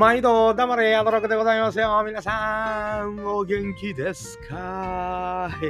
[0.00, 2.02] 毎度黙れやどろくでございますよ。
[2.06, 5.50] 皆さん、お元気ですか？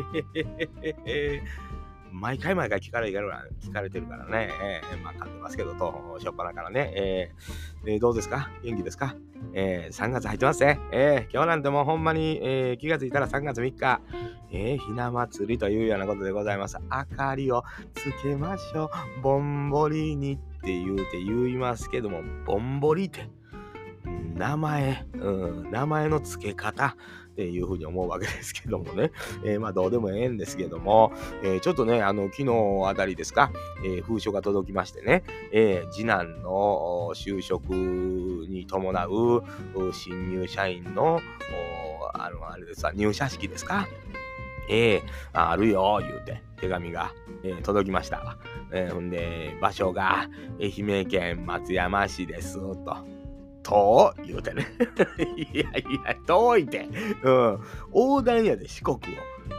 [2.13, 8.49] 毎回毎回聞かれ聞かれてるからね、えー、まあ、噛んでますけど、と、しょっぱなからね、えーえー、どうですか？
[8.63, 9.17] 元気ですか？
[9.53, 10.79] えー、3月入ってますね。
[10.93, 14.01] えー、今日なんてもうほんまに、えー、気がついたら3月3日、
[14.53, 16.79] えー、ひな祭りというようなことでございます。
[17.11, 19.23] 明かりをつけましょう。
[19.23, 23.29] ぼんぼりにって言うて言いますけども、ぼんぼりって、
[24.37, 25.31] 名前、う
[25.67, 26.97] ん、名前の付け方
[27.33, 29.13] っていうふうに思うわけですけどもね、
[29.45, 33.51] えー、まあどうでもええんですけども、えー、ちょっとね、あの、昨日あたりですか、
[33.85, 39.43] えー、封書が届きましてね、え次男の就職に伴う
[39.93, 41.21] 新入社員の、
[42.15, 43.87] あの、あれです、入社式ですか？
[44.69, 45.03] ええ
[45.33, 48.39] あるよ、言うて、手紙が、えー、届きました。
[48.73, 50.29] えー、ほんで、場所が
[50.61, 53.20] 愛媛県松山市です、と。
[53.63, 54.67] と言うてね。
[55.53, 56.89] いやいや、遠いて。
[57.23, 57.61] うん。
[57.95, 58.99] 横断やで、四国を。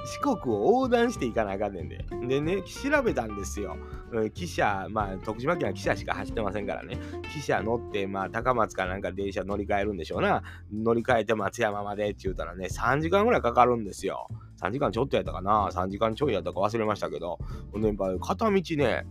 [0.05, 2.05] 四国を横断していかなあかんねんで。
[2.27, 3.77] でね、調べたんですよ。
[4.11, 6.97] 汽車、まあ、徳島県は汽車しか走ってませんからね。
[7.35, 10.41] 汽車乗って、まあ、高松かなんか電車乗り換えるんでしょうな。
[10.73, 14.27] 乗り換えて松山までって言うたらね、3時間ぐらいかかるんですよ。
[14.61, 15.69] 3時間ちょっとやったかな。
[15.71, 17.39] 3時間ちょいやったか忘れましたけど。
[17.71, 19.05] ほんで、片道ね、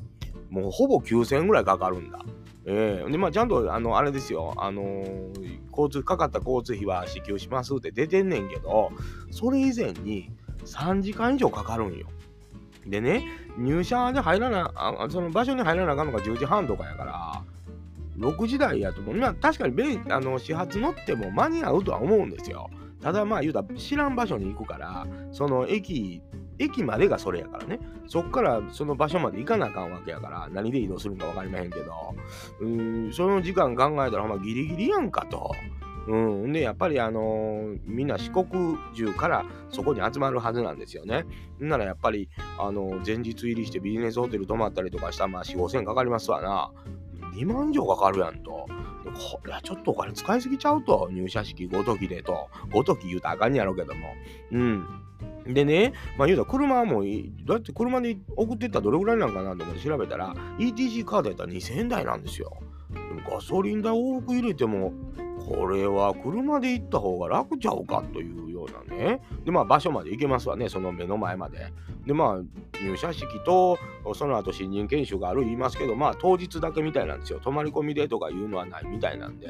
[0.48, 2.20] もうほぼ9000円ぐらいかかるんだ。
[2.66, 8.92] えー、でまあちゃんとあのあれですよ、あのー、交通かかった交通費は支給しますって出てんねんけど
[9.30, 10.30] それ以前に
[10.64, 12.06] 3時間以上かかるんよ。
[12.86, 13.24] でね
[13.58, 17.42] 入社で入らなあその場所に入らなあかんのが10時半とかやから
[18.18, 19.16] 6時台やと思う。
[19.16, 22.70] まあ確かにあの始発乗っても間に合うとは思うんですよ。
[23.02, 26.20] ただまあ言うたら知らん場所に行くからその駅
[26.60, 27.80] 駅までがそれやからね。
[28.06, 31.92] そっからその場所まで行かなあかんわけやから、何で移動するんか分かりまへんけど、
[32.60, 35.52] うん、その時間考えたらほんまギリギリやんかと。
[36.06, 36.16] う
[36.48, 41.24] ん、で、やっぱりあのー、みんな四国中からそこに集まるはずなんですよね。
[41.58, 46.72] ならやっぱり、あのー、前日入りしてビジネスホテル泊まったりとかしたら、まあ4、5千かかりますわな。
[47.34, 48.66] 2万以上かかるやんと。
[49.04, 51.08] これはちょっとお金使いすぎちゃうと。
[51.12, 52.48] 入社式ごときでと。
[52.72, 54.14] ごとき言うたらあかんやろうけども。
[54.52, 54.86] うん。
[55.46, 57.06] でね、まあ言うたら車も、どう
[57.52, 62.56] やって車で送ってったらどれぐらいなんかなと思って調べたら、ETC カードやったら2000円台なんですよ。
[62.90, 64.92] でもガソリン代多く入れても、
[65.48, 69.20] これは車で行った方が楽ちゃうかというようなね。
[69.44, 71.72] で、まあ場所まで行けますわね、その目の前まで。
[72.06, 73.78] で、まあ入社式と、
[74.14, 77.40] その後新人研修がある言いますけど、まあ当日だけみたいなんですよ。
[77.40, 79.48] 泊まり込みでとかいうのはないみたいなんで、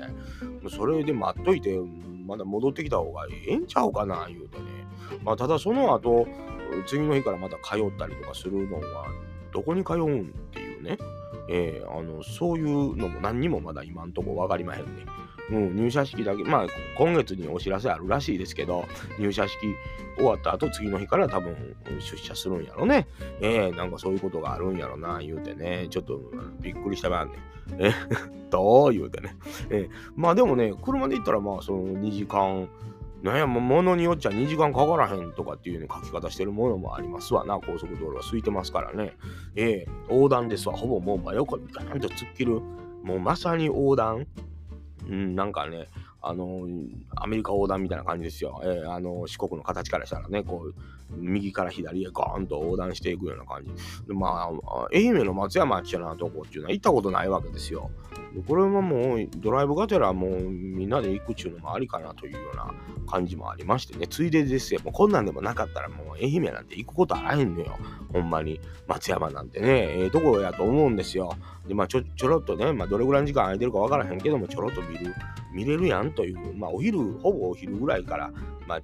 [0.71, 1.79] それで待っといて、
[2.25, 4.80] まだ戻ってきた方がええんちゃうかな、言うてね。
[5.23, 6.27] まあ、ただその後、
[6.87, 9.07] 次の日からまた通ったりとかするのは、
[9.53, 10.99] どこに通うんっていうね、
[11.49, 14.91] えー、あのそういうのも何にもまだ今んとこ分かりまへんね。
[15.51, 16.67] うん、入社式だけ、まあ
[16.97, 18.87] 今月にお知らせあるらしいですけど、
[19.19, 19.57] 入社式
[20.17, 21.57] 終わった後次の日から多分
[21.99, 23.09] 出社するんやろね。
[23.41, 26.21] えー、なんかそういうことがあるんやろな、言うてね、ちょっと
[26.61, 27.39] びっくりしたばんね。
[27.79, 27.93] え
[28.51, 29.37] どう言うてね。
[29.71, 32.69] えー、まあでもね、車で行ったらまあその2時間、
[33.23, 37.57] なんや、ものによっちゃ2時間かからへんとかっていうね、書き方してるものもありますわな。
[37.57, 39.13] 高速道路は空いてますからね。
[39.57, 40.77] ええー、横断ですわ。
[40.77, 42.61] ほぼもう真横にガーンと突っ切る。
[43.03, 44.27] もうまさに横断。
[45.09, 45.89] うん、なんかね、
[46.23, 46.67] あの
[47.17, 48.61] アメリカ横断みたいな感じですよ。
[48.63, 50.75] えー、あの四国の形からしたらね、こう、
[51.17, 53.71] 右から左へガーンと横断していくような感じ。
[54.07, 57.91] でまあ、愛媛の松山町なとこっていうのは行ったことないわけですよ。
[58.47, 62.73] これはもうドライブがてらもうみんなで行くっていうのもありかなというような
[63.11, 64.81] 感じもありましてね、ついでですよ。
[64.85, 67.77] もうこんなんでもなかったらもう愛媛なんて行くことあらへんのよ。
[68.13, 68.61] ほんまに。
[68.87, 71.33] 松山なんてね、ええー、とこやと思うんですよ。
[71.67, 75.15] で、まあちょ、ちょろっとね、まあどれぐらいの時間空いてるかわからへんけども、ちょろっと見る、
[75.53, 78.33] 見れるやんという、まあお昼、ほぼお昼ぐらいから、
[78.67, 78.81] まあ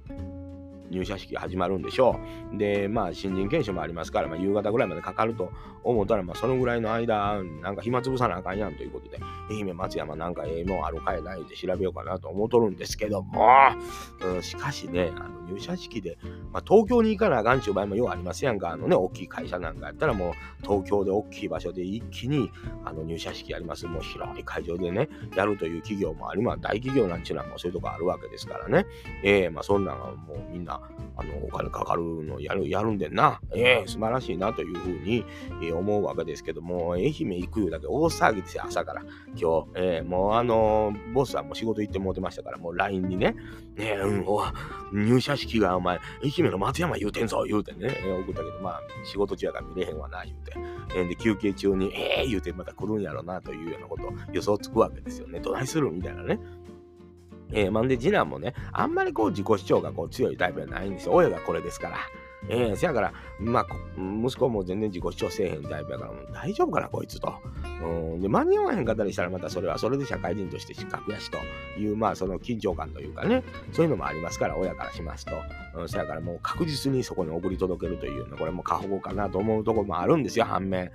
[0.89, 2.19] 入社式が始まるんでしょ
[2.53, 2.57] う。
[2.57, 5.51] で、まあ、新人研修もありますから、まあ、夕方ぐらいまでかかると
[5.83, 9.19] 思ったら、まあ、そのぐらいの間、なんか暇つぶさなあかんやんということで、
[9.49, 13.47] 愛媛、松山なんかええもんあるかいないで調べようかなと思うとるんですけども、
[14.23, 16.17] うん、しかしね、あの入社式で、
[16.51, 20.33] まあ、東京に行かなあかんちゅう場合もようありますやんか、あのね、大きい会社なんかやったらもう、
[20.63, 22.51] 東京で大きい場所で一気に
[22.83, 23.87] あの入社式やります。
[23.87, 28.85] もう広い会場でね、やるという企業もあり、まあ、大企業なんちゅうのはもうそういうとこあるわけですからね。
[29.23, 30.76] ええー、まあ、そんなんもうみんな、
[31.15, 33.41] あの、お金かかるのやる、やるんでんな。
[33.53, 35.25] ええー、素晴らしいなというふうに、
[35.61, 39.01] えー、思うわけですけども、愛媛行くようだけ大騒ぎですよ、朝から。
[39.35, 43.35] 今日、えー、もうあのボスさんも仕事行ってもうてましたから、もう LINE にね、
[43.75, 44.43] ねえ、うん、お
[44.91, 50.53] 入社式がお前、愛媛の松山言うてんぞ、言うてね、えー、送ったけど、まあ、仕事中やから見れへんわな、言うて。
[50.95, 55.39] えー、で、休憩中に、ええー、言うてまた来るんやろな、というようなこと、予想つくわけですよね。
[55.39, 56.39] どないするみたいなね。
[57.51, 61.13] えー、まんで次男もね、あんまりこう自己主張がこう強いタイプじゃないんですよ。
[61.13, 61.97] 親がこれですから。
[62.49, 63.65] えー、せやから、まあ、
[63.97, 67.33] 息子も全然自己主張せえへんタイプやから、大丈夫かな、こいつと。
[67.83, 71.37] うん、で、間に合わへんかったりしたら、またそれはそれで社会人として失格やしと
[71.79, 75.31] いう、まあ、その緊張感というかね、そういうのもありますから、親からしますと。
[75.75, 80.91] うん、せやからもう確実にそこに送り届けるというの、これも過保護かなと思うところもあるんですよ、反面。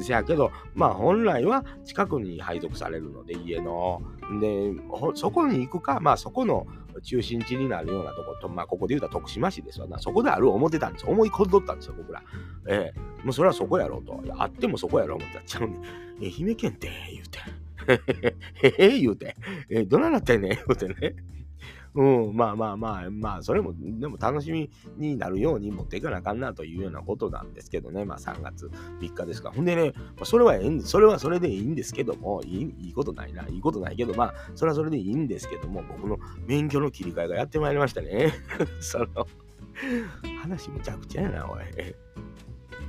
[0.00, 4.02] せやけど、まあ、本来は近くに配属されるので、家の。
[4.40, 4.72] で、
[5.14, 6.66] そこに行くか、まあ、そこの、
[7.02, 9.98] 中心地になるようなとこと、まあ、ここで言うたら徳島市ですわな。
[9.98, 11.06] そこである思ってたんです。
[11.06, 12.22] 思い込んどったんですよ、僕ら。
[12.68, 14.22] ええー、もうそれはそこやろうと。
[14.36, 15.78] あってもそこやろう思ってたちゃうね。
[16.20, 17.38] 愛媛県って言うて。
[17.88, 18.00] へ
[18.62, 19.36] へへ、へへ言うて。
[19.70, 21.16] えどないなってんね言うてね。
[21.94, 28.70] うん、まあまあまあ、まあ、それも、でも楽しみになるように持っていかなあかんなというようなことなんですけどね、まあ3月
[29.00, 29.54] 3日ですから。
[29.54, 29.92] ほんでね、
[30.24, 38.32] それはえんそれはそれでいいんですけども、いいいいことないな、いいことないけど、まあ、それはそれでいいんですけども、僕の免許の切り替えがやってまいりましたね。
[38.80, 39.26] その、
[40.40, 41.62] 話むちゃくちゃやな、おい。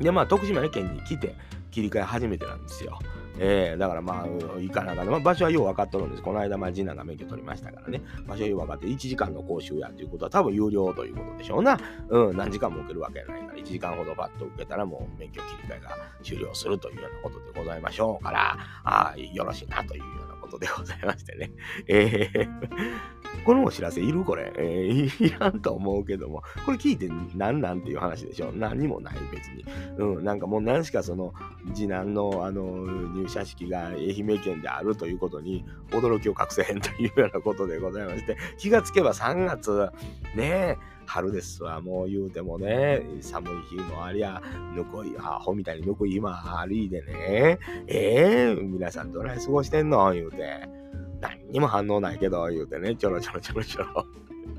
[0.02, 1.36] で、まあ、徳島県に来て、
[1.72, 3.00] 切り替え初めてなんですよ。
[3.40, 4.28] えー、だからまあ、
[4.60, 6.22] 行かなあかん、まあ、場所はよう分かっとるんです。
[6.22, 8.02] この間、まあ、次男が免許取りましたからね。
[8.28, 11.80] 場所はよう分かって、1時間の講習やということは多分有料ということでしょうな。
[12.10, 21.52] うん、何時間も受けるわけないから、1時間ほどバッと受けたらもう免許切り替えが終了するというようなことでございましょうから、ああ、よろしいなというようなことでございましてね。
[21.88, 29.66] えーこのお知らせいるこれ、えー、 いらんと思うけども、これ聞いて何なんていう話でしょ何にもない別に。
[29.98, 31.34] うん、なんかもう何しかその
[31.74, 32.64] 次男のあの
[33.14, 39.90] 入社式が愛媛県であるということに驚きを隠せへんというようなことでございまして、気がつけば3月、
[40.36, 44.42] ねえ春ですわ、もう言うてもね、寒い日もありゃ、
[44.76, 47.58] ぬこい、アホみたいにぬくい今歩いてね、え
[47.88, 50.12] えー、皆さんどない過ごしてんの？
[50.14, 50.83] 言うて。
[51.24, 54.06] 何にも反応ないけど、言うてね、ちょろちょろちょろちょろ。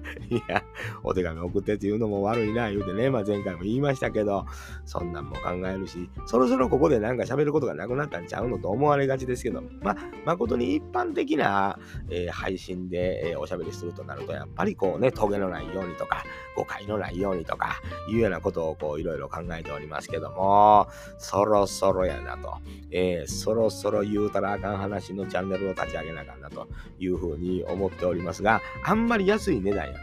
[0.31, 0.63] いや、
[1.03, 4.47] お手紙送ってっていうのも悪いな、言うてね、まあ前回も言いましたけど、
[4.85, 11.79] そんなんも考えるし、そろそろここでなんか喋ることがなくなったんちゃうのと思われがちですけど、まあ、誠に一般的な、
[12.11, 16.25] えー、配信で、えー、おしゃべりするとなると、やっぱりこうね、トゲのないようにとか、
[16.57, 22.59] 誤解のないようにとか、いうようなことをこういろいろ考えておりますけども、そろそろやなと、
[22.91, 26.69] えー、そろそろ言うたらあかん話のチャンネルを立ち上げなあかんなと
[26.99, 29.95] いうふうに思っておりますが、あんまり安い値段や、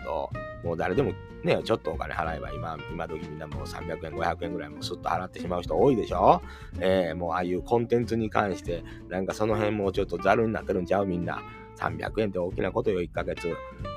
[0.64, 1.14] もう誰でも
[1.44, 6.42] ね、ちょっとお金払えば今、今時みんなもう300円、500円ぐらいもスッと払ってしまう人多いでしょ？
[6.80, 11.06] えー、もうああいうコンテンツに関して、なんかその辺もうちょっとざるになってるんちゃう？
[11.06, 11.42] みんな。
[11.78, 13.48] 300円って大きなことよ、1ヶ月。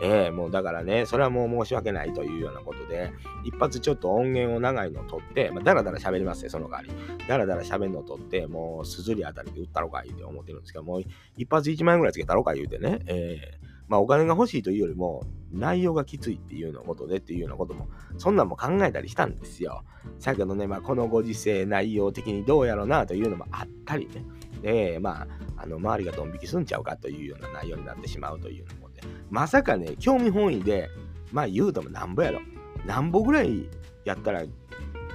[0.03, 3.13] ええー、もうだからね、それはもう申し訳ないというようなことで、
[3.45, 7.27] 一発ちょっと音源を長いの取って、まあ、だらだら喋りますよ、その代わり。
[7.27, 11.03] だらだら喋るの取って、もうすずりあたりで売ったろかいって思ってるんですけど、もう
[11.37, 15.23] 一発1万円ぐらいつけたろか言うてね、ええーまあお金が欲しいというよりも
[15.53, 17.89] 内容がきついっていうようなことでっていうようなことも
[18.19, 19.85] そんなんも考えたりしたんですよ。
[20.23, 24.25] だけどね、まあこのご時世内容的にどうやろうなというのもあったりね。
[24.63, 29.03] で、まあ、あの周りがドン引きすんちゃうかというような内容になってしまうというようなことで。
[29.31, 30.89] まさかね、興味本位で、
[31.33, 32.41] まあ言うともなんぼやろ。
[32.87, 33.69] なんぼぐらい
[34.05, 34.43] やったら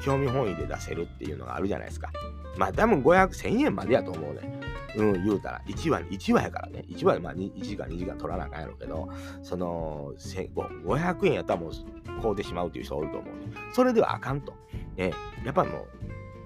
[0.04, 2.12] 興味本位で出せるっていうのがあるじゃないですか。
[2.58, 4.59] まあ多分500、1000円までやと思うね。
[4.96, 6.86] うん、言うたら、1話、1話やからね。
[6.90, 9.10] 1話でまあ 1, 時間、2時間取らなあかんやろうけど、
[9.44, 13.54] その、500円やったらもう買うてしまうっていう人おると思う、ね。
[13.74, 14.54] それではあかんと。
[14.96, 15.12] ね、
[15.46, 15.88] やっぱもう、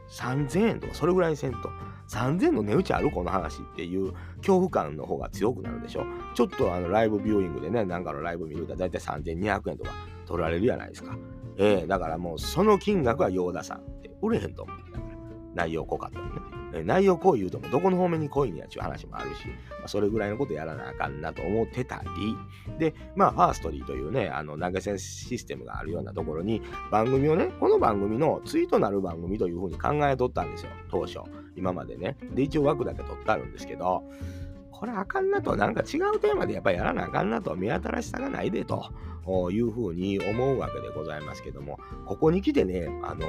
[0.09, 1.69] 3000円とかそれぐらいにせんと。
[2.09, 6.05] 3000の値打ちあるこの話っていう恐怖感の方が強くなるでしょ。
[6.35, 9.91] ちょっとあのライブビューイングでね、なんかのライブ見ると大体3200円とか
[10.25, 11.15] 取られるじゃないですか。
[11.57, 15.13] ええー、だからもうその金額はヨーダさんって売れへんと思うんだから。
[15.55, 16.62] 内容濃かったらね。
[16.81, 26.61] 内容こう言うともどこの方面に濃いんやっていう話もあるし、まあ、それぐらいのことやらなあかんなと思ってたり、で、まあ、ファーストリーというね、あの投げ銭システムがあるようなところに、
[26.91, 31.19] 番組をね、この番組のツイートなる番組というふうに考えとったんですよ、当初。
[31.55, 32.17] 今までね。
[32.33, 34.03] で、一応枠だけ取ってあるんですけど、
[34.83, 38.91] これあかんなと、なんか違うテーマでやっぱやらなあかんなと、見新しさがないでと。
[39.53, 43.25] いうふうに思うわけでございますけども、ここに来てね、あの、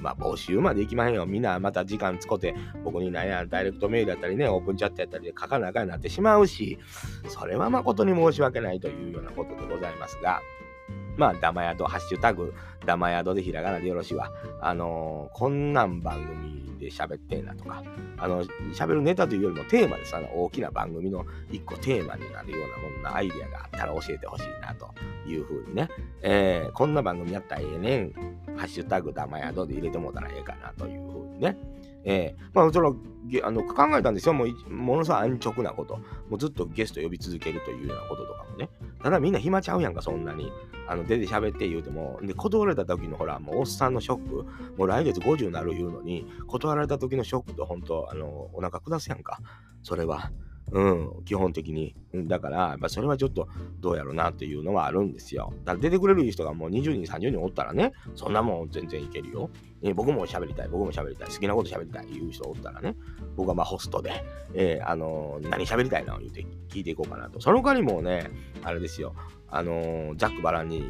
[0.00, 1.24] まあ、募集まで行きまへんよ。
[1.24, 6.80] みんなまた時間つこて、僕に何や、ダイレクトメールやったりね、オープンチャットやったりで書かなあかんなってしまうし、
[7.28, 10.40] それは誠に申し訳ないというようなことでございますが、
[11.18, 12.54] まあ、ダマ宿、ハッシュタグ、
[12.86, 14.30] ダマ宿でひらがなでよろしいわ。
[14.60, 17.82] あのー、こんなん番組で喋ってんなとか、
[18.16, 20.14] あの、喋るネタというよりもテーマです。
[20.14, 24.88] あの、大きな番組の一個テーマになるようなもんなアイデアがあったら教えてほしいなと
[25.26, 25.88] いうふうにね、
[26.22, 28.12] えー、こんな番組やったらええねん、
[28.56, 31.58] ハッシュタグ、ダマ宿で入れてもらったらええかなというふうにね、
[32.04, 32.94] えー、まあ、その、
[33.42, 34.34] あの考えたんですよ。
[34.34, 35.96] もう、ものすごい安直なこと。
[35.96, 38.70] もうずっとゲスト呼び続けるというようなこととかもね。
[39.02, 40.50] ただみんな暇ちゃうやんか、そんなに。
[40.90, 44.46] あの出て喋って言うても、で、断られた時のほら、もうおっさんのショック、
[44.78, 49.38] もう来月50になる言うのに、断られた時のショックと本当、あの、お腹下すやんか。
[49.82, 50.30] それは。
[50.70, 50.80] う
[51.20, 51.94] ん、基本的に。
[52.14, 53.48] だから、ま、それはちょっと
[53.80, 55.52] どうやろうなっていうのはあるんですよ。
[55.64, 59.50] だから出てくれる人がもう20人、30人おったらね、そんなもん全然いけるよ。
[59.82, 62.96] え僕も喋りたい、僕も喋りたい、好きなこと喋りたいいう人おったらね、
[63.36, 67.40] 僕はまホストで、えー、あのー、何喋りたいなを言って聞いていこうかなと。
[67.40, 68.30] その代わりもね、
[68.62, 69.14] あれですよ、
[69.48, 70.84] あのー、ザックバランに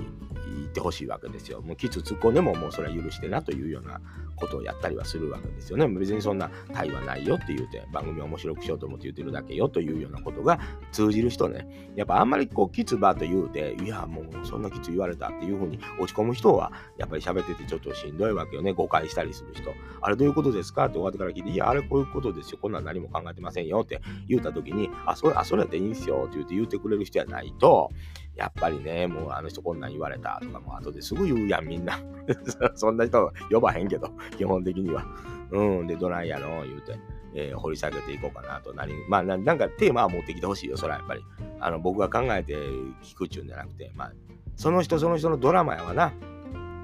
[0.66, 1.60] ってほしいわけですよ。
[1.62, 4.00] もうキツ突っ込んでももうそれは許してなというような
[4.36, 5.88] ことをやったりはするわけですよね。
[5.88, 10.60] 別にそんな対話ないよって言うて、番組面白くしようと思って言ってるだけよというようなことが
[10.92, 11.92] 通じる人ね。
[11.96, 18.72] やっぱあんまりこう、キツバと言うて、いや、もうそんなキツ言われたっていうふうに落ち込む人は、やっぱり喋っててちょっとしんどいわけよね。
[18.72, 19.72] 誤解したりする人。
[20.00, 22.58] あれどういうことですかって終わってから聞いて、いや、あれこういうことですよ。
[22.60, 27.90] こんなん何も考えてませんよって言った時に、あ、それ、あ、それやっていいんすよって言って言ってくれる人やないと、
[28.38, 31.99] やっぱりね、もうあの人こんなん言われたとかもう後ですぐ言うやん、みんな。
[32.76, 35.04] そんな人呼ばへんけど、基本的には。
[35.50, 36.97] うん、で、どないやろ言うて、
[37.35, 38.73] えー、掘り下げていこうかなと。
[38.75, 41.25] 何まあな、なんかテーマは持ってきてほしいよ、それはやっぱり。
[41.59, 42.54] あの、僕が考えて
[43.02, 44.12] 聞くっちゅうんじゃなくて、まあ、
[44.54, 46.12] その人その人のドラマやわな。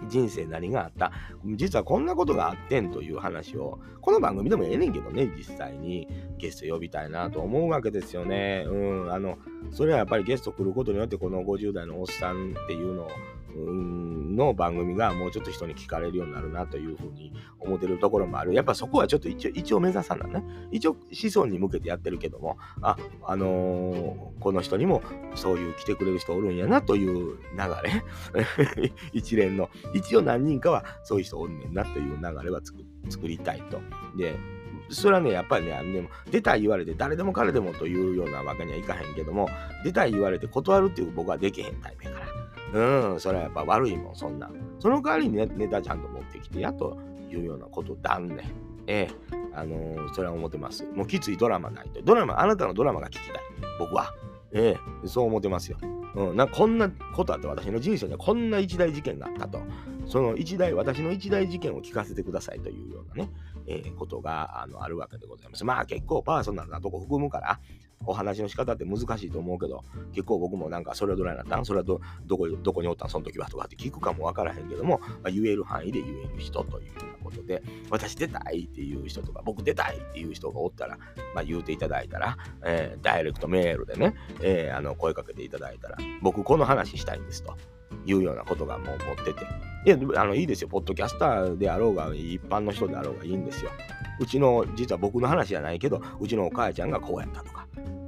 [0.09, 1.13] 人生何があった？
[1.57, 6.09] 実はこんなことがあってんという話をこの番組でもええねんけどね実際に。
[6.37, 8.65] ゲスト呼びたいなと思うわけですよね。
[8.67, 8.75] う
[9.07, 9.39] んあの
[9.71, 13.09] それはやっぱりゲスト来ることによってこの50代のおっさんっていうのを
[13.57, 18.55] の番組がもうちょっと人に聞かれるようになるなというふうに思ってるところもある。
[18.55, 20.45] やっぱそこはちょっと一応一応目指さなね。
[20.71, 25.03] 一応子孫に向けてやってるけども、あ、あのー、この人にも
[25.35, 28.93] そういう来てくれる人おるんやなという流れ。
[29.13, 29.71] 一連の。
[29.95, 33.81] 一応何人かはそういう人おんねんなという流れは作作りたいと。
[34.17, 34.37] で、
[34.91, 39.49] それはね、やっぱりね、でも出たい言われて誰でも彼でもというようなわけにはいかへんけども、
[39.85, 42.25] 出たい言われて断るっていう僕はできへんタイプやから。
[42.75, 44.51] うん、それはやっぱ悪いもん、そんな。
[44.81, 46.99] その代わりに、ね、ネタちゃんと持ってきてやと
[47.31, 48.53] いうようなことだんね。
[48.87, 50.85] ええ、あのー、それは思ってます。
[50.95, 52.03] もうきついドラマないと。
[52.03, 53.43] ドラマ、あなたのドラマが聞きたい。
[53.79, 54.13] 僕は。
[54.53, 55.79] ええ、そう思ってますよ。
[56.15, 59.61] うん、なこんなことあって私の人生にこんな一大事件があったと。
[60.07, 63.31] その一大、私の一大事件を聞かせてくださいというようなね、
[63.67, 65.65] えー、ことがあのあるわけでございます。
[65.65, 67.61] まあ結構パーソナルなとこ含むから、
[68.07, 71.65] お話の仕方って難しいと思うけど、結構僕もなんかそれはどないなったん？
[71.65, 73.09] それはどどこどこにおったん？
[73.09, 80.99] その時はとかって聞くかもわからへんけども、まあ、言える範囲で言える人というようなことで、私出たいっていう人とか、僕出たいっていう人がおったら、
[81.35, 87.57] まあ、言うていただいたら、えー、ダイレクトメールでね、えー、あの声かけていただいたら、僕この話したいんですと。
[88.07, 89.47] いうようなことがもう持ってて。
[89.85, 90.69] いや、あの、いいですよ。
[90.69, 93.71] ポッドキャスターであろうが、一般の人であろうがいいんですよ。
[94.19, 97.67] うちの、実は僕の話じゃないけど、うちのお母ちゃんがこうやったとか、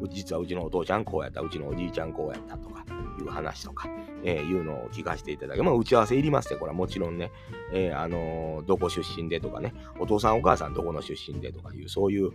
[0.09, 2.85] 実はうちのお父ちゃんこうやった、うちのおじいちゃんこうやったとか、
[3.21, 3.89] いう話とか、
[4.27, 7.31] えー、いうのを聞かせていただけまあ、打ち合わせいりますね、これはもちろんね。
[7.73, 12.33] えー、あのー、どこ出身でとかね、お父さんお母さんどこの出身でとかいう、そういう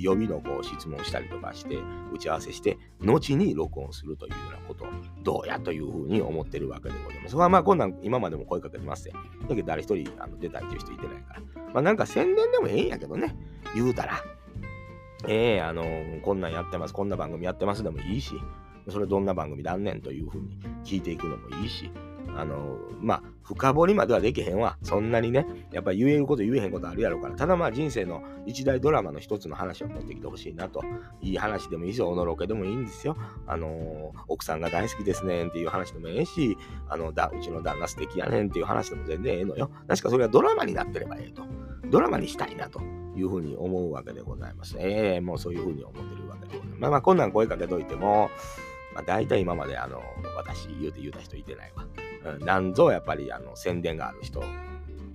[0.00, 1.76] 予備のこう質問したりとかして、
[2.14, 4.88] 打ち合わせして、後に録音するというようなことを、
[5.22, 7.36] どうやというふうに思ってるわけでございます。
[7.36, 9.14] まあ、まあ、こんなん今までも声かけてますよ。
[9.46, 11.40] だけど誰一人あの出たいという人いてないから。
[11.74, 13.36] まあ、なんか宣伝でもええんやけどね、
[13.74, 14.24] 言うたら。
[15.26, 15.84] ええー、あの、
[16.22, 18.34] こんなんやってます、こんな番組やってますでもいいし、
[18.88, 21.90] それどんな番組だんねんというふうに聞いていくのもいいし、
[22.36, 24.78] あの、まあ、深掘りまではできへんわ。
[24.82, 27.36] そんなにね、やっぱり言えること言えへんことあるやろから。
[27.36, 30.82] ただまあ人生の一大ドラマの一つの話を持ってきてほしいなと。
[31.20, 33.16] いい話でもいいし、おのろけでもいいんですよ。
[33.46, 36.56] あの奥さんが大好きですねっていう話でもええし、
[36.88, 39.70] あの、だうちの旦那素敵やねんっていう話でも全然ええのよ。
[39.86, 41.42] 確かそれはドラマになってればええと。
[41.90, 42.80] ドラマにしたいなと
[43.14, 44.76] いうふうに思うわけでございます。
[44.78, 46.80] ええー、もうそういうふうに思ってるわけでございます。
[46.80, 48.30] まあまあ、こんなん声かけといても、
[48.94, 50.02] まあ、大体今まであの
[50.36, 51.86] 私言うて言うた人いてないわ。
[52.36, 54.42] うん、なんぞやっぱりあの宣伝がある人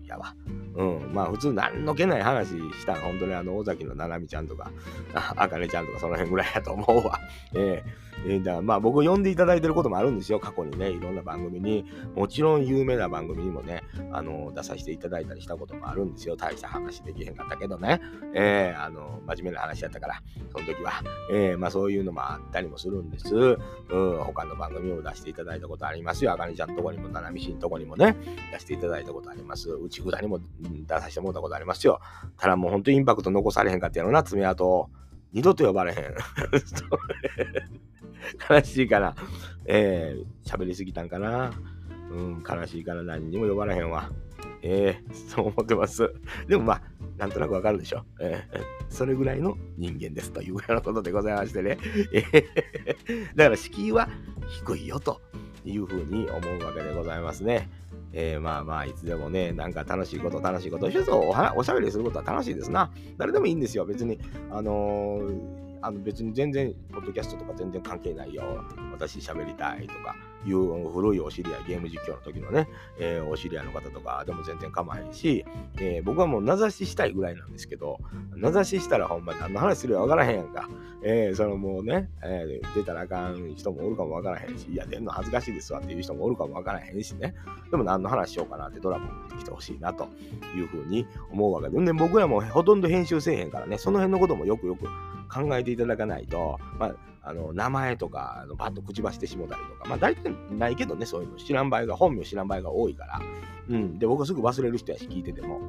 [0.05, 0.35] やわ。
[0.75, 4.71] うん、まあ普通何のけない話したら本当にあの尾崎のななみちゃんとか、
[5.13, 7.19] あかねちゃんとかその辺ぐらいやと思うわ。
[7.55, 10.39] えーえー、だまあ僕呼んでいただいてることもあるんですよ。
[10.39, 11.85] 過去にね、いろんな番組に、
[12.15, 16.35] もちろん有名な番組にもね、あの、出させていただいたりしたこともあるんですよ。
[16.35, 18.01] 大した話できへんかったけどね。
[18.33, 20.21] えー、あの、真面目な話やったから、
[20.51, 20.93] その時は。
[21.31, 23.35] えー、まあそういうのもあったりもするんです。
[23.35, 26.33] うん、他の番組も出していただいたことありますよ。
[26.33, 28.15] あかねちゃんとこにも、ななみしんとこにもね、
[28.51, 29.69] 出していただいたことあります。
[29.69, 31.99] 内札にも出させてもらったことありますよ。
[32.37, 34.89] ただもう本当にインパクト残されへんかったやろな、爪痕を。
[35.33, 36.15] 二度と呼ばれへん。
[38.49, 39.15] 悲しいから、
[39.65, 41.51] えー、喋りすぎたんかな。
[42.11, 44.11] うん、悲しいから何にも呼ばれへんわ。
[44.61, 46.11] えー、そう思ってます。
[46.47, 46.81] でもまあ、
[47.17, 48.03] なんとなくわかるでしょ。
[48.19, 48.59] えー、
[48.89, 51.77] それぐらいの人間ですというぐらいのことでございましてね。
[52.13, 54.09] えー、だから敷居は
[54.65, 55.21] 低いよと
[55.65, 57.69] いうふうに思うわけでございますね。
[58.11, 62.91] えー、まあまあ、いつでもね、なんか楽しいこと、楽しいこと、一つおおしゃべりすることは楽しいですな。
[63.17, 64.19] 誰でもいいんですよ、別に。
[64.51, 68.63] あのーあの別に全然、ポッドキャストとか全然関係ないよ。
[68.91, 72.67] 私喋りたいとかいう古いお知り合い、ゲーム実況の時のね、
[72.99, 75.45] えー、お知り合いの方とかでも全然構わへんし、
[75.77, 77.99] えー、僕はもう名指ししたいぐらいなんですけど、
[78.35, 80.69] 名指ししたらほんま何の話するかわからへんやんか。
[81.01, 87.35] えー、そのもうね、えー、出たらあかん人もおるかもわからへんし、いや、出んの恥ずかしいですわっていう人もおるかもわからへんしね。
[87.71, 90.09] でも何の話しようかなってドラマ持ってきてほしいなと
[90.57, 91.85] いうふうに思うわけで。
[91.85, 94.87] で、僕らもほとんど編集せえへんからね、その辺のこともよくよく
[95.29, 103.21] 考えていただかないと、まあ、あの名前とかあのバッと口走ってしもたりとか、まあ大体ないけどね、そういうの知らん場合が、本名知らん場合が多いから、
[103.69, 105.61] うん、で、僕はすぐ忘れる人やし、聞いてても。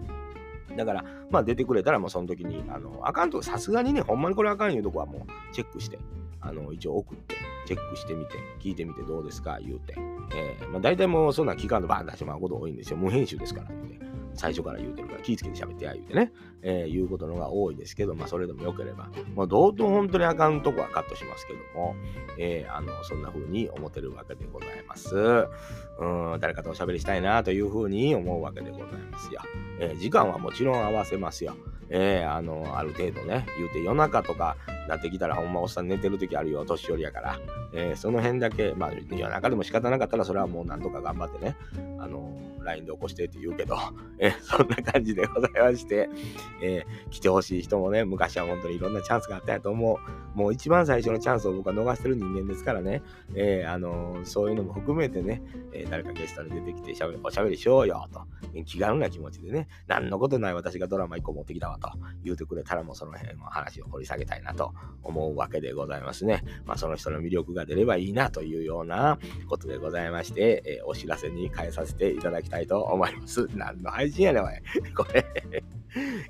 [0.77, 5.99] だから、まあ出てくれたらもうその時に、あの、あかんとさすがにね、ほんまにこれあかんいうとこはもうチェックして、
[6.41, 7.35] あの、一応送って、
[7.67, 9.95] チェックしてみて、聞いてみてどうですか、言うて。
[10.35, 12.97] えー、まあ大体もうそんな期間のバーン出してもらうこと多いんですよ。
[12.97, 14.10] 無編集ですから、言うて。
[14.35, 16.33] 最初から言うてるから気ぃつけて喋ってや言うてね、
[16.63, 21.95] えー、いうことのが多いですけど、まあそれでもよければ、まあどうと本当にあかんとこはカットしますけども、
[22.39, 25.15] えー、あの、そんな風に思ってるわけでございます。
[25.15, 29.41] うん、誰かとおしゃべりしたいなという風に思うわけでございますよ。
[29.79, 31.57] えー、時間はもちろん合わせますよ。
[31.91, 34.57] えー、あの、ある程度ね、言うて夜中とか
[34.89, 37.41] なってきたらほんまおっさん寝てる時あるよ、年寄りやから。
[37.73, 41.57] えー、その辺だけ、まあ夜中でも仕方なかったらそれはもうなんとか頑張ってね、
[41.99, 42.33] あの、
[42.65, 43.77] LINE で起こしてって言うけど、
[44.19, 46.09] えそんな感じでございまして、
[46.63, 50.39] えー、来てほしい人もね、昔は本当にいろんなチャンスがあったやと思う。
[50.39, 53.03] もう一番最初のチャンスを僕は逃してる人間ですからね、
[53.35, 58.27] えー、あのー、そういうのも含めてね、え誰かゲストに出てきてしゃべおしゃべりしようよと、
[58.65, 61.91] 気軽な気持ちでね、何のことない私がドラマ1個持ってきたわと
[62.23, 66.45] 言うてくれたらもうその辺の話を掘り下げたいなと思うわけでございますね。
[66.65, 69.19] まあその人の魅力が出ればいいなというような
[69.49, 73.49] ことでございまして、えお知らせに変えさせていただきたいと思います。
[73.57, 74.53] 何の配信やねん、おい。
[74.95, 75.25] これ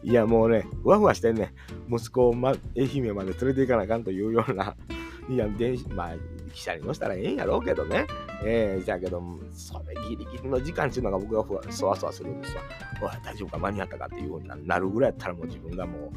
[0.03, 1.53] いや、もうね、ふわふわしてんね
[1.89, 1.95] ん。
[1.95, 4.77] 息子を、ま、愛媛まで連れて行かなあかんというような、
[5.29, 6.19] いや、電子、まあ、汽
[6.55, 8.07] 車に乗せたらええんやろうけどね。
[8.43, 12.63] ええー、じゃけど、それギリギリの時間っていうのが僕がふわそわそわするんですわ。
[13.03, 16.11] おい、大丈夫か間に合ったかっていうふうになるぐらいやったらもう自分がも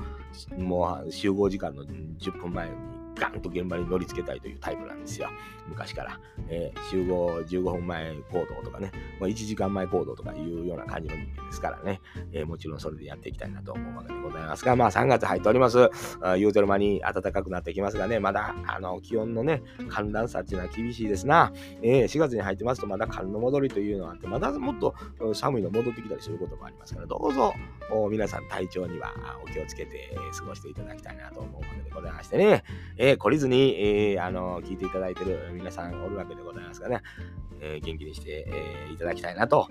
[0.57, 2.75] う、もう集合時間の10分前に
[3.15, 5.29] ガンと現場に乗り付けたいというタイプなんですよ。
[5.67, 6.19] 昔から。
[6.49, 15.89] えー、集合15分前行動とかね、まあ、1時間前行動とかいうような感じの人間ですからね、えー、もちろんそれでやっていきたいなと思うわけでございますが、まあ3月入っております。
[16.21, 21.51] あ言うてる間に暖かくなってきますがね、まだあの気温のね、寒暖差っていうのは厳しいですな。
[21.81, 24.95] えー、4月に入ってますとまだ寒の戻りというのがあって、まだもっと
[25.33, 27.53] 寒いの戻ってきたりすることもありますから、どうぞ
[28.09, 37.01] 皆さん体調にはお気をつけて過ごしていただきたいなと思うわけでございましてね、ー、懲りずに、えー、あの聞いていただいてる皆さんおるわけでございますがね、
[37.63, 39.67] えー、元気にして、えー、いただきたいなと、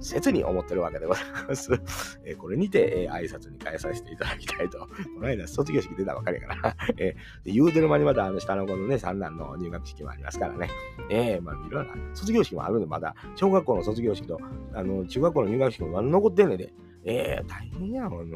[0.00, 1.72] 切に思ってるわけでございます。
[2.24, 4.80] えー、これにて、えー、挨拶に変えさせていただきたいと。
[5.16, 10.68] この間、卒業式出たばかりやから えー、言うてる間にまた、あの、下の子のね、三男の入学式もありますからね。
[11.08, 14.38] えー、まあ、いろいろな、卒業式もあるんで、まだ、小学校の卒業式と、
[14.74, 16.72] あの、中学校の入学式も残ってんねんで、
[17.04, 18.30] えー、大変やほん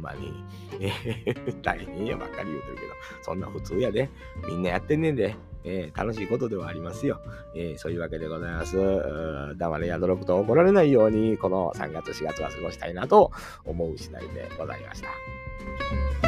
[0.00, 0.32] まに。
[0.80, 2.88] えー、 大変やばっかり言うてるけど、
[3.22, 4.08] そんな普通やで。
[4.48, 5.36] みんなやってんねんで。
[5.64, 7.20] えー、楽しいことではありますよ。
[7.54, 8.76] えー、そういうわけでございます。
[9.56, 13.32] 黙れや泥くと怒られないように、この3月4月は過ごしたいなと
[13.64, 16.27] 思う次第でございました。